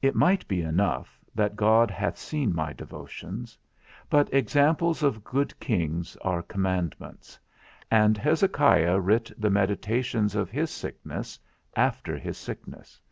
It 0.00 0.14
might 0.14 0.48
be 0.48 0.62
enough, 0.62 1.18
that 1.34 1.54
God 1.54 1.90
hath 1.90 2.16
seen 2.16 2.54
my 2.54 2.72
devotions: 2.72 3.58
but 4.08 4.32
examples 4.32 5.02
of 5.02 5.22
good 5.22 5.60
kings 5.60 6.16
are 6.22 6.40
commandments; 6.40 7.38
and 7.90 8.16
Hezekiah 8.16 8.98
writ 8.98 9.30
the 9.36 9.50
meditations 9.50 10.34
of 10.34 10.50
his 10.50 10.70
sickness, 10.70 11.38
after 11.76 12.16
his 12.16 12.38
sickness. 12.38 13.02